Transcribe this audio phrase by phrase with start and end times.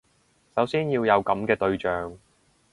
[0.55, 2.17] 首先要有噉嘅對象